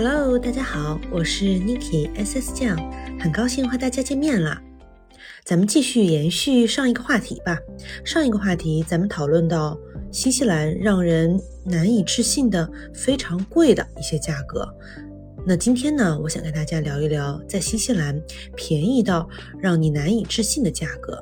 [0.00, 2.76] Hello，大家好，我是 Niki SS 酱，
[3.18, 4.56] 很高兴和大家见面了。
[5.44, 7.58] 咱们继续延续上一个话题吧。
[8.04, 9.76] 上一个话题咱们讨论到
[10.12, 14.72] 新西兰让人难以置信的非常贵的一些价格。
[15.44, 18.22] 那今天呢，我想跟大家聊一聊在新西兰
[18.54, 19.28] 便宜到
[19.58, 21.20] 让你难以置信的价格。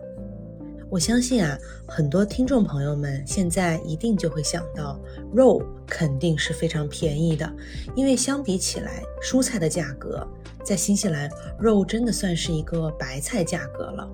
[0.88, 4.98] 我相信啊，很多听众朋友们现在一定就会想到，
[5.34, 7.52] 肉肯定是非常便宜的，
[7.96, 10.24] 因为相比起来，蔬菜的价格
[10.64, 14.08] 在新西兰，肉真的算是一个白菜价格了。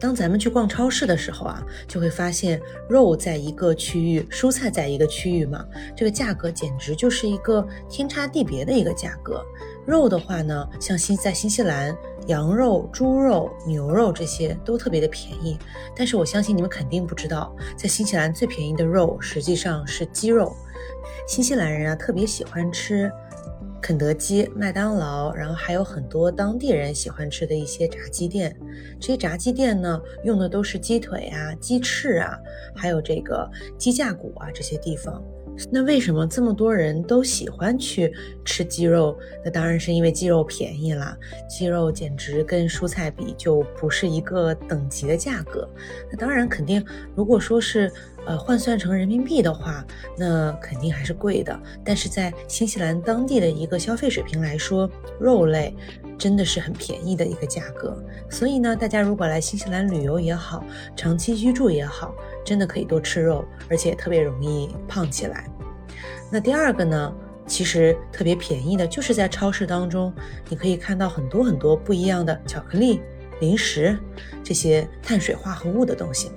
[0.00, 9.44] 当咱们去逛超市的时候啊，就会发现肉在一个区域，蔬菜在一个区域嘛，这个价格简直就是一个天差地别的一个价格。
[9.86, 11.94] 肉的话呢，像新在新西兰。
[12.26, 15.58] 羊肉、猪肉、牛肉这些都特别的便宜，
[15.96, 20.54] 但是我相信你们肯定不知道，在新西兰最便宜的肉实际上是鸡肉。
[21.26, 23.10] 新西兰人啊特别喜欢吃
[23.80, 28.56] 肯德基、麦当劳，然后还有很多当地人喜欢吃的一些炸鸡店。
[28.98, 32.38] 这些炸鸡店呢，用的都是鸡腿啊、鸡翅啊，
[32.74, 35.22] 还有这个鸡架骨啊这些地方。
[35.70, 38.12] 那为什么这么多人都喜欢去
[38.44, 39.16] 吃鸡肉？
[39.44, 41.16] 那当然是因为鸡肉便宜啦。
[41.48, 45.68] 鸡肉简直跟蔬菜比就不是一个等级的价格。
[46.10, 47.90] 那当然肯定，如果说是
[48.26, 49.84] 呃换算成人民币的话，
[50.18, 51.58] 那肯定还是贵的。
[51.84, 55.74] 但是在新西兰当地的一个消费水平来说，肉类
[56.18, 57.96] 真的是很便宜的一个价格。
[58.28, 60.64] 所以呢，大家如果来新西兰旅游也好，
[60.96, 62.14] 长期居住也好。
[62.44, 65.48] 真的可以多吃肉，而且特别容易胖起来。
[66.30, 67.14] 那第二个呢，
[67.46, 70.12] 其实特别便宜的，就是在超市当中，
[70.48, 73.00] 你可以看到很多很多不一样的巧克力、
[73.40, 73.98] 零食
[74.42, 76.30] 这些碳水化合物的东西。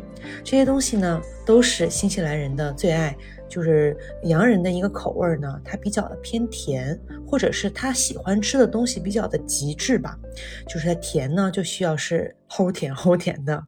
[0.43, 3.15] 这些东西呢，都是新西兰人的最爱。
[3.49, 10.19] 就是洋人的一个口味呢，它比较的偏甜，或者是他喜欢吃的东西比较的极致吧。
[10.67, 13.63] 就是它甜呢，就需要是齁甜齁甜的。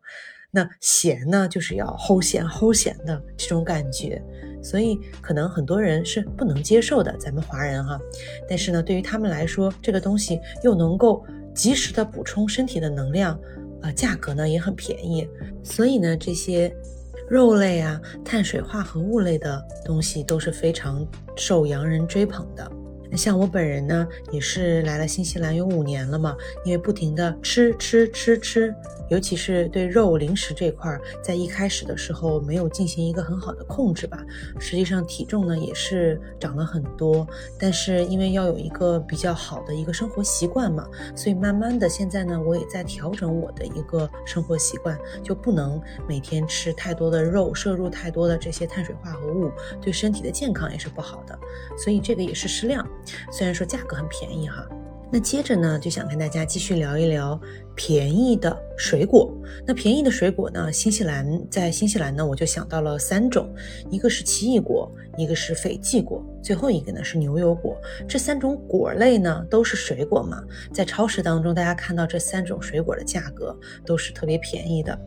[0.51, 4.21] 那咸呢，就是要齁咸齁咸的这种感觉，
[4.63, 7.99] 所以可能很多人是不能接受的，咱们华人哈。
[8.47, 11.23] 但是呢，对于他们来说，这个东西又能够
[11.53, 13.39] 及时的补充身体的能量，
[13.83, 15.27] 呃，价格呢也很便宜，
[15.63, 16.75] 所以呢，这些
[17.29, 22.71] 肉类啊、碳水化合物类的东西都是非常受洋人追捧的。
[23.09, 28.73] 那像我本人呢，也是来了新西兰有五年了嘛，因为不停的吃吃吃吃。
[29.09, 34.23] 尤其是对肉零食这块，在一开始的时候没有进行一个很好的控制吧，
[34.59, 37.27] 实际上体重呢也是长了很多。
[37.59, 51.35] 但是因为要有一个比较好的一个生活习惯嘛，所以慢慢的现在呢，我也在调整我的一个生活习惯，就不能每天吃太多的肉，摄入太多的这些碳水化合物，对身体的健康也是不好的。
[51.75, 52.87] 所以这个也是适量，
[53.31, 54.67] 虽然说价格很便宜哈。
[55.11, 57.39] 那接着呢，就想跟大家继续聊一聊
[57.79, 59.33] 便宜的水果。
[59.65, 63.49] 那便宜的水果呢，新西兰在新西兰呢，我就想到了三种，
[63.89, 67.79] 一个是奇异果，一个是斐济果，最后一个呢是牛油果。
[68.05, 74.99] 这三种果类呢都是水果嘛，在超市当中，大家看到这三种水果的价格都是特别便宜的。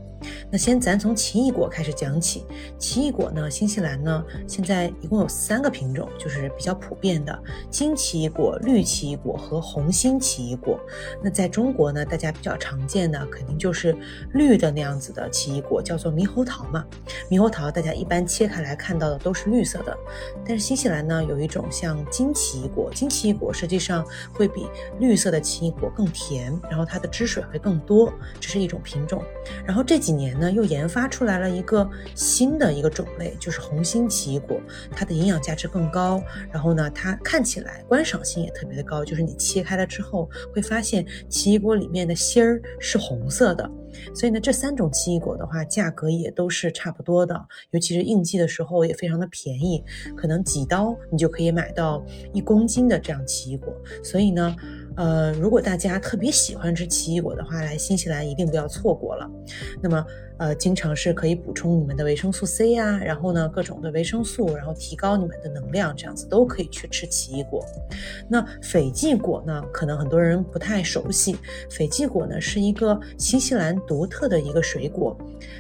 [0.53, 2.45] 那先咱从奇异果开始讲起。
[2.79, 7.37] 奇异果呢，新西兰呢现在一共有三个品种，就是比较普遍的
[7.69, 10.79] 金奇异果、绿奇异果和红心奇异果。
[11.25, 13.97] 那在中国呢，大家比较常见的肯定就是
[14.35, 16.87] 绿的那样子的奇异果，叫做猕猴桃嘛。
[17.29, 19.99] 猕猴桃大家一般切开来看到的都是绿色的，
[20.47, 24.69] 但是新西兰呢有一种像金奇异果，金奇异果实际上会比
[25.01, 29.25] 绿色的奇异果更甜，然后它的汁水会更多，这是一种品种。
[29.67, 34.61] 然后这几年呢，又研发出来了一个新的一个种类，就是红心奇异果，
[34.95, 36.23] 它的营养价值更高。
[36.53, 43.71] 然后呢，它看起来观赏性也特别的高，就是你切开了之后，会发现奇异果里面的芯儿是红色的。
[44.15, 47.39] 所以呢，这三种奇异果的话，价格也都是差不多的，
[47.71, 49.85] 尤其是应季的时候也非常的便宜，
[50.17, 53.73] 可能几刀你就可以买到一公斤的这样奇异果。
[54.03, 54.57] 所以呢。
[54.97, 59.31] 呃，如果大家特别喜欢吃奇异果的话，来新西兰一定不要错过了。
[59.81, 60.07] 那么，
[60.39, 67.65] 呃，经常是可以补充你们的维生素 C 呀，然后呢，各种的维生素，然后提高你们的能量，这样子都可以去吃奇异果。
[68.29, 71.37] 那斐济果呢，可能很多人不太熟悉。
[71.71, 75.17] 斐济果呢，是一个新西兰独特的一个水果，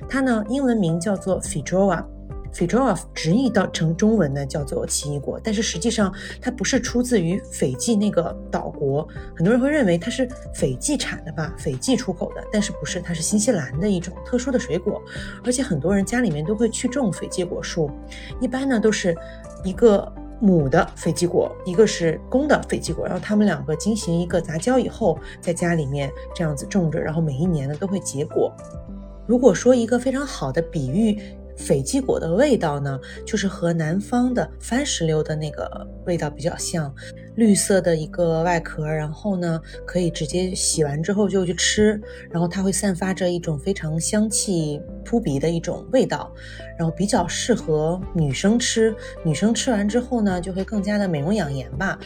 [0.09, 2.05] 它呢，英文名叫做 Fijoa
[2.53, 15.03] f 直译到成中文呢叫做奇异果，但是实际上它不是出自于斐济那个岛国，很多人会认为它是斐济产的吧，斐济出口的，但是不是，它是新西兰的一种特殊的水果，
[15.45, 17.91] 而且很多人家里面都会去种斐济果树，
[18.41, 19.17] 一般呢都是
[19.65, 20.13] 一个。
[20.45, 28.53] 母的斐济果，一个是公的斐济果，然后它们两个进行一个杂交以后，在家里面这样子种着，然后每一年呢都会结果。
[29.25, 31.17] 如果说一个非常好的比喻。
[31.57, 36.95] 斐济果的味道呢，就是和南方的番石榴的那个味道比较像，
[37.37, 42.01] 绿色的一个外壳，然后呢，可以直接洗完之后就去吃，
[42.31, 44.81] 然后它会散发着一种非常香气
[45.13, 46.33] 扑鼻的一种味道，
[46.79, 51.99] 然后比较适合女生吃，女生吃完之后呢，就会更加的美容养颜吧。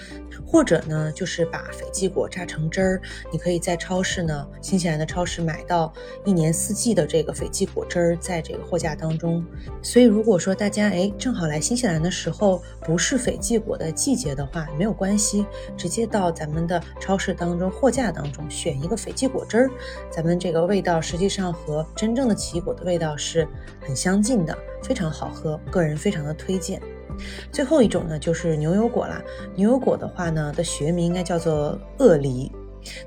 [0.44, 3.00] 或者呢，就是把斐济果榨成汁儿，
[3.32, 5.93] 你可以在超市呢，新西兰的超市买到
[6.25, 9.44] 一年四季的这个斐济果汁儿，在这个货架当中。
[9.82, 19.70] 所以如果说大家哎正好来新西兰的时候不是斐济果的季节的话，没有关系，直接到咱们的超市当中货架当中选一个斐济果汁儿，
[20.11, 23.47] 咱们这个味道实际上和真正的奇异果的味味道是
[23.83, 26.81] 很相近的，非常好喝，个人非常的推荐。
[27.53, 29.23] 最后一种呢，就是牛油果啦。
[29.55, 32.51] 牛油果的话呢，的学名应该叫做鳄梨。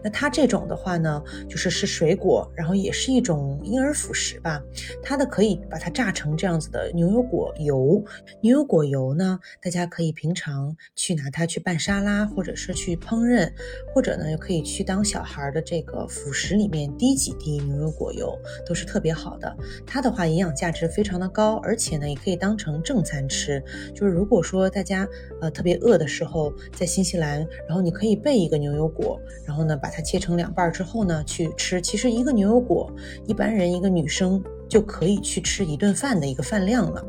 [0.03, 4.61] 那它这种的话呢，就是是水果，然后也是一种婴儿辅食吧。
[5.01, 8.03] 它的可以把它榨成这样子的牛油果油。
[8.41, 13.51] 牛油果油呢，大家可以平常去拿它去拌沙拉，或者是去烹饪，
[13.93, 19.55] 或者呢，又可以去当小孩的这个辅食里面滴几滴牛油果油，都是特别好的。
[19.85, 23.63] 它的话营养价值非常的高，而且呢，也可以当成正餐吃。
[23.93, 25.07] 就是如果说大家
[25.41, 29.68] 呃特别饿的时候，在新西兰，然后你可以备一个牛油果，然后。
[29.77, 31.81] 把它切成两半之后呢，去吃。
[31.81, 32.91] 其实一个牛油果，
[33.25, 37.05] 一般人一个女生就可以去吃一顿饭的一个饭量了。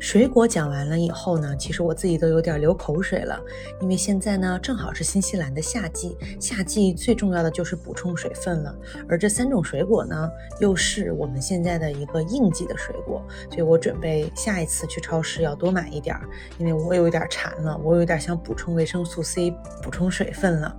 [0.00, 3.40] 水果讲完了以后呢，其实我自己都有点流口水了，
[3.80, 8.76] 因为现在呢正好是新西兰的夏季，夏季最重要的就是补充水分了。
[9.08, 10.28] 而这三种水果呢，
[10.60, 16.28] 又是我们现在的一个应季的水果，所以我准备下一次去超市要多买一点儿，
[16.58, 19.52] 因为我有一点馋了，我有点想补充维生素 C，
[19.82, 20.76] 补充水分了。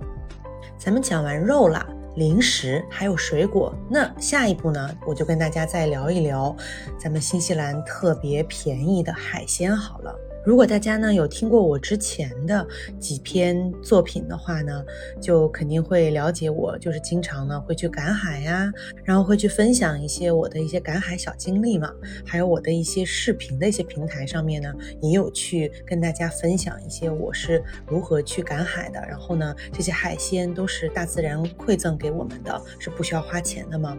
[0.78, 1.84] 咱们讲完肉了，
[2.16, 6.54] 零食还有水果，那下一步呢，我就跟大家再聊一聊
[6.98, 10.14] 咱们新西兰特别便宜的海鲜好了。
[10.46, 12.64] 如果大家呢有听过我之前的
[13.00, 14.84] 几篇作品的话呢，
[15.20, 18.72] 就肯定会了解我，就是经常呢会去赶海呀，
[19.02, 21.92] 然后会去分享一些我的一些赶海小经历嘛，
[22.24, 24.72] 还有我的一些视频的一些平台上面呢，
[25.02, 29.04] 也有去跟大家分享一些我是如何去赶海的。
[29.04, 33.98] 然后呢，这些海鲜都是大自然馈赠给我们的，是不需要花钱的嘛。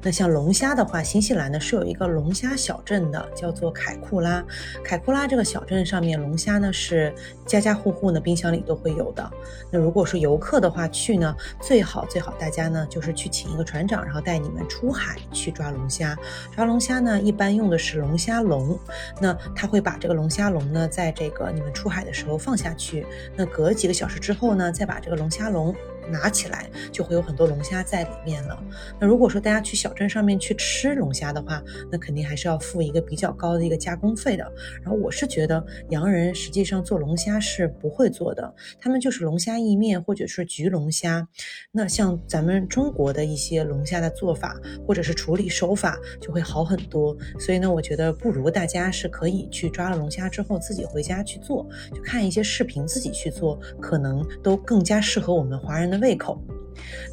[0.00, 4.46] 那像龙虾的话，新西兰呢是有一个龙虾小镇的，叫做凯库拉。
[4.84, 5.79] 凯库拉这个小镇。
[5.84, 7.12] 上面龙虾呢是
[7.46, 9.30] 家家户户呢冰箱里都会有的。
[9.70, 16.16] 那如果是游客的话去呢，最好最好大家呢就是去请一个船长，然后带你们出海去抓龙虾。
[16.54, 18.78] 抓龙虾呢一般用的是龙虾笼，
[19.20, 23.06] 那他会把这个龙虾笼呢在这个你们出海的时候放下去，
[23.36, 25.74] 那隔几个小时之后呢再把这个龙虾笼。
[26.10, 28.62] 拿起来就会有很多龙虾在里面了。
[29.00, 34.52] 那如果说大家去小镇上面去吃龙虾的话，那肯定还是要付一个比较高的一个加工费的。
[34.82, 41.26] 然后我是觉得洋人实际上做龙虾是不会做的，他们就是龙虾意面或者是焗龙虾。
[41.70, 44.56] 那像咱们中国的一些龙虾的做法
[44.86, 47.16] 或者是处理手法就会好很多。
[47.38, 55.99] 所以呢，我觉得不如大家是可以去抓了龙虾之后自己回家去做，就看一些视频自己去做，可能都更加适合我们华人的。
[56.00, 56.42] 胃口，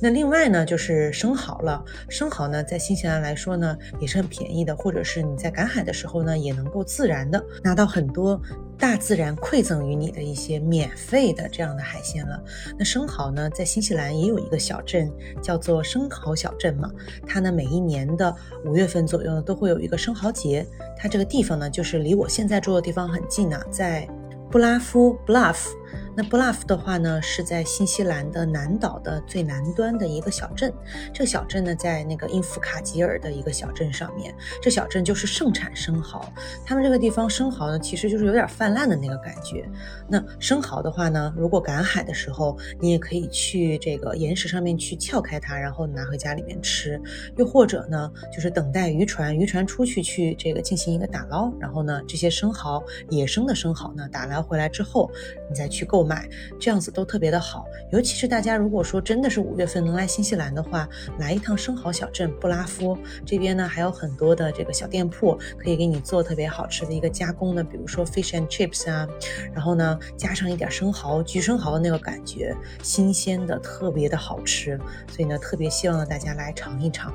[0.02, 1.84] 那另外呢，就是生蚝了。
[2.10, 8.42] 生蚝呢，在新西兰来说呢，也是很便宜的，或者是你在赶海的时候呢，也能够自然的拿到很多
[8.78, 12.42] 大自然馈赠于你的一些免费的这样的海鲜了。
[12.78, 16.92] 那生蚝呢，在新西兰也有一个小镇，叫做生蚝小镇嘛。
[17.26, 18.34] 它呢，每一年的
[18.66, 20.66] 五月份左右呢，都会有一个生蚝节。
[20.98, 24.08] 它这个地方呢，就是离我现在住的地方很近呢，在
[24.50, 25.68] 布拉夫 （Bluff）。
[26.16, 30.74] 那 Bluff 的话呢，是在新西兰的南岛的最南端的一个小镇。
[31.14, 34.36] 这个小镇呢，在那个因弗卡吉尔的一个小镇上面。
[34.62, 36.28] 这小镇就是盛产生蚝。
[36.66, 39.70] 他们这个地方生蚝呢，其实就是有点泛滥的那个感觉。
[40.08, 47.02] 那生蚝的话呢，如果赶海的时候，你也可以去这个岩石上面去撬开它，然后拿回家里面吃。
[47.38, 55.10] 又或者呢，就是等待渔船，渔船出去去这个进行一个打捞，然后呢，这些生蚝，野生的生蚝呢，打捞回来之后，
[55.50, 55.77] 你再去。
[55.78, 56.28] 去购买，
[56.60, 57.66] 这样子都特别的好。
[57.92, 69.08] 尤其是大家如果说真的是五月份能来新西兰的话，来一趟生蚝小镇布拉夫这边呢，还有很多的这个小店铺可以给你做特别好吃的一个加工的，比如说 fish and chips 啊，
[69.54, 77.14] 然后呢加上一点生蚝，焗生蚝的那个感觉，新鲜的特别的好吃，所以呢特别希望大家来尝一尝。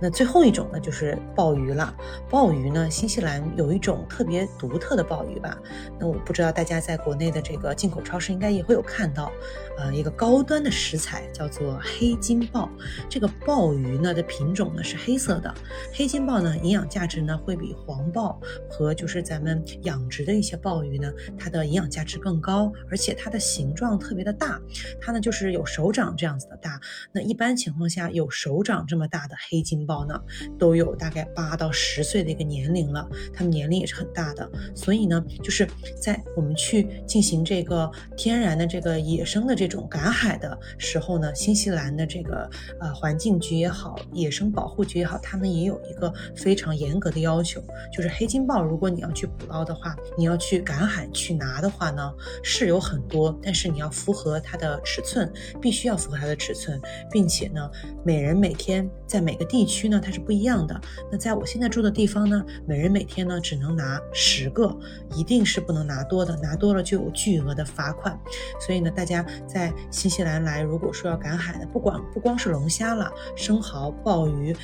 [0.00, 1.92] 那最后一种呢，就是鲍鱼了。
[2.30, 5.58] 鲍鱼呢，新西兰有一种特别独特的鲍鱼吧？
[5.98, 9.30] 那我不知道大家在国内的这个进口超市应该也会有看到，
[9.78, 12.68] 呃，一个高端的食材叫做黑金鲍。
[13.08, 15.54] 这个鲍鱼呢的品种呢是黑色的，
[15.94, 24.60] 黑金鲍呢营养价值呢会比黄鲍和就是咱们养殖的一些鲍鱼呢，它的营养价值更高，而且它的形状特别的大，
[25.00, 26.80] 它呢就是有手掌这样子的大。
[27.12, 30.20] 那一般情况下有手掌这么大的黑金鲍呢，
[30.58, 34.50] 都有大概八到十岁的一个年龄了，它们年龄也是很大的。
[34.74, 35.68] 所以呢，就是
[36.02, 37.75] 在我们去进行这个
[38.16, 42.48] 天然的这个野生的这种赶海的时候呢，新西兰的这个
[42.80, 47.60] 呃环境局也好，野生保护局也好，他们也有一个非常严格的要求，
[47.92, 56.80] 就是黑金鲍，如果你要去捕捞的话，你要去赶海去拿的话呢，是有很多，但是你要符合它的尺寸，必须要符合它的尺寸，
[57.10, 57.70] 并且呢，
[58.04, 60.80] 每人每天在每个地区呢，它是不一样的。
[61.10, 64.76] 那在我现在住的地方呢，每人每天呢只能拿十个，
[65.14, 68.18] 一定是不能拿多的，拿多了就有巨额的罚款。
[68.60, 74.56] 所以呢，大家在新西兰来，如果说要赶海的，不管不光是龙虾了，生蚝、鲍鱼，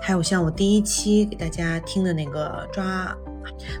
[0.00, 3.16] 还有像我第一期给大家听的那个抓。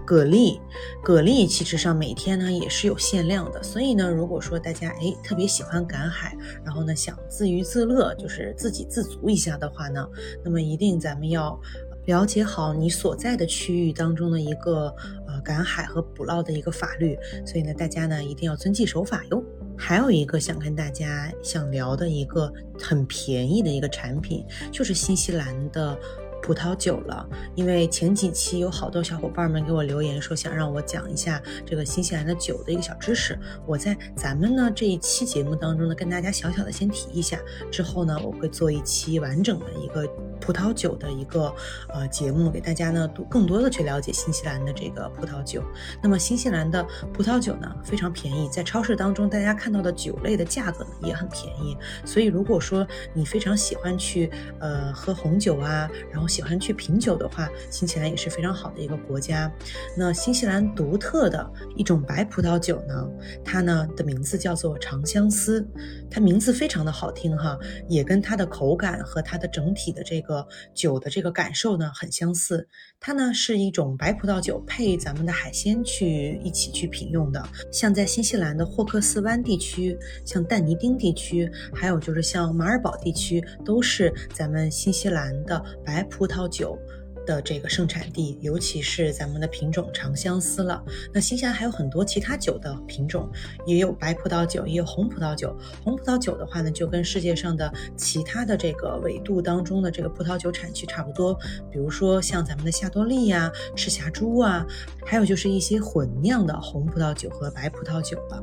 [0.04, 0.60] 蛤蜊，
[1.04, 10.04] 蛤蜊其实上每天呢也是有限量的，所以呢，如果说大家哎特别喜欢赶海，然后呢想自娱自乐，就是自给自足一下的话呢，
[10.44, 11.58] 那么一定咱们要
[12.06, 14.94] 了解好你所在的区域当中的一个
[15.26, 17.16] 呃赶海和捕捞的一个法律，
[17.46, 19.42] 所以呢，大家呢一定要遵纪守法哟。
[19.76, 25.98] 还有一个想跟大家想聊的一个很便宜的一个产品，就是新西兰的。
[26.42, 33.38] 葡萄酒了，因为前几期有好多小伙伴们给我留言说想让我讲一下这个新西兰的酒的一个小知识。
[33.66, 37.38] 我在咱们呢这一期节目当中呢跟大家小小的先提一下，
[37.70, 40.06] 之后呢我会做一期完整的一个
[40.40, 41.54] 葡萄酒的一个
[41.94, 45.62] 呃节目，给大家呢多更多的去了解新西兰的这个葡萄酒。
[46.02, 51.76] 那么新西兰的葡萄酒呢非常便宜，在超市当中大家看到的酒类的价格呢也很便宜。
[52.04, 52.84] 所以如果说
[53.14, 59.52] 你非常喜欢去呃喝红酒啊，然后喜欢去品酒的话，新西兰也是非常好的一个国家。
[59.94, 63.06] 那新西兰独特的一种白葡萄酒呢，
[63.44, 65.68] 它呢的名字叫做长相思，
[66.10, 72.66] 它名字非常的好听哈，也跟它的口感和它的整体的这个酒的这个感受呢很相似。
[72.98, 77.46] 它呢是一种白葡萄酒配咱们的海鲜去一起去品用的。
[77.70, 86.21] 像在新西兰的霍克斯湾地区，像但尼丁地区，还有就是像马尔堡地区，都是咱们新西兰的白葡。
[86.22, 86.78] 葡萄酒
[87.26, 90.80] 的这个盛产地，尤其是咱们的品种长相思了。
[91.12, 93.28] 那新西兰还有很多其他酒的品种，
[93.66, 95.52] 也有白葡萄酒，也有红葡萄酒。
[95.82, 101.36] 红葡萄酒的话呢，就跟世界上的其他的这个纬度当中的这个葡萄酒产区差不多。
[101.72, 104.64] 比如说像咱们的夏多利呀、赤霞珠啊，
[105.04, 108.40] 还有就是一些混酿的红葡萄酒和白葡萄酒了。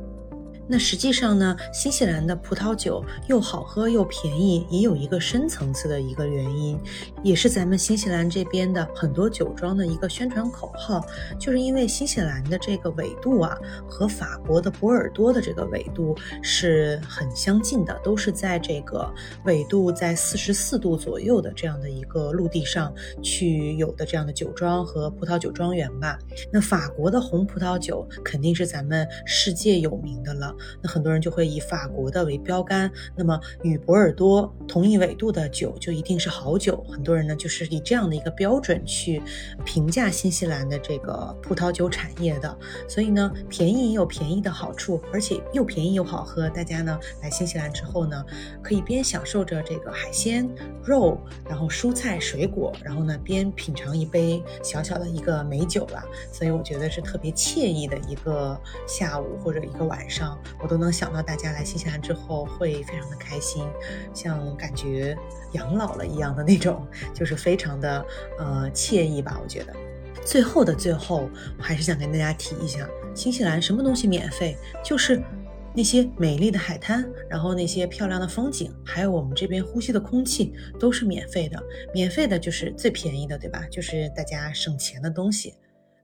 [0.70, 6.78] 那实际上呢，新西兰的葡萄酒又好喝又便宜，也有一个深层次的一个原因，
[7.24, 11.04] 也是咱们新西兰这边的很多酒庄的一个宣传口号，
[11.40, 13.58] 就是因为新西兰的这个纬度啊，
[13.88, 19.12] 和法国的波尔多的这个纬度是很相近的，都是在这个
[19.44, 26.16] 纬度在四十四度左右的这样的一个陆地上去有的这样的酒庄和葡萄酒庄园吧。
[26.52, 30.54] 那法国的红葡萄酒肯定是咱们世界有名的了。
[30.82, 36.84] 那很多人就会以法国的为标杆，那么与波尔多同一纬度的酒就一定是好酒。
[36.90, 39.22] 很多人呢就是以这样的一个标准去
[39.64, 42.58] 评价新西兰的这个葡萄酒产业的。
[42.88, 46.48] 所以呢，便宜也有便宜的好处，而且又便宜又好喝。
[46.50, 48.24] 大家呢来新西兰之后呢，
[48.62, 50.48] 可以边享受着这个海鲜、
[50.84, 56.02] 肉，然后蔬菜、水果，然后呢边品尝一杯小小的一个美酒了。
[56.32, 60.38] 所以我觉得是特别惬意的一个下午或者一个晚上。
[60.60, 63.66] 我都能想到大家来新西兰之后会非常的开心，
[64.14, 65.16] 像感觉
[65.52, 68.04] 养老了一样的那种，就是非常的
[68.38, 69.38] 呃惬意吧。
[69.42, 69.74] 我觉得
[70.24, 71.28] 最后的最后，
[71.58, 74.56] 我还是想跟大家提一下，新西兰什么东西免费？
[74.84, 75.22] 就是
[75.74, 81.62] 那些美丽的海滩，然后那些漂亮的风景，还有我们这边呼吸的空气都是免费的。
[81.94, 83.64] 免费的就是最便宜的，对吧？
[83.70, 85.54] 就是大家省钱的东西。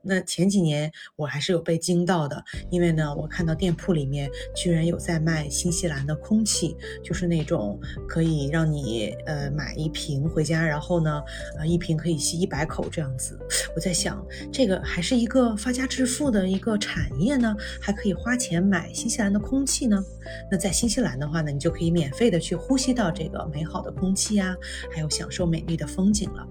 [0.07, 11.23] 那前几年我还是有被惊到的，因为呢，我看到店铺里面居然有在卖新西兰的空气，就是那种可以让你呃买一瓶回家，然后呢，
[11.59, 13.39] 呃一瓶可以吸一百口这样子。
[13.75, 20.03] 我在想，这个还是一个发家致富的一个产业呢，还可以花钱买新西兰的空气呢。
[20.51, 24.55] 那在新西兰的话呢，你就可以免费的去呼吸到这个美好的空气啊，
[24.93, 26.47] 还有享受美丽的风景了。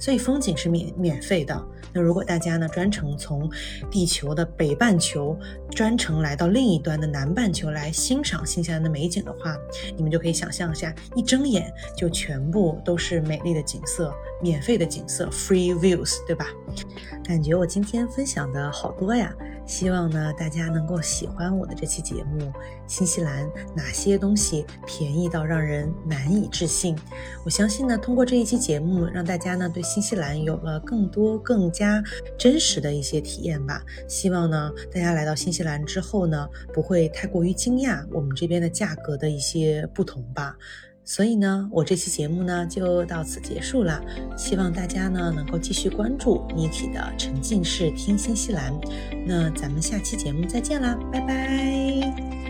[0.00, 1.64] 所以风景是免免费的。
[1.92, 3.50] 那如果大家呢专程从
[3.90, 5.38] 地球的北半球
[5.70, 9.54] 专程来到另一端的南半球来欣赏新西兰的美景的话，
[9.96, 16.46] 你们就可以想象一下，一睁眼就全部都是美丽的景色，免费的景色，free views，对吧？
[17.24, 19.34] 感觉我今天分享的好多呀。
[19.66, 22.52] 希望呢，大家能够喜欢我的这期节目。
[22.86, 26.96] 新西兰哪些东西便宜到让人难以置信？
[27.44, 32.00] 我相信呢，通过这一期节目，让大家呢对新西兰有了更多、更加
[32.38, 33.82] 真实的一些体验吧。
[34.06, 40.56] 希望呢，大家来到新西兰之后呢，不会太过于惊讶我们这边的价格的一些不同吧。
[41.08, 44.02] 所以呢，我这期节目呢就到此结束了。
[44.36, 48.74] 希望大家呢能够继续关注 Niki 的沉浸式听新西兰。
[49.24, 52.45] 那咱们下期节目再见啦，拜拜。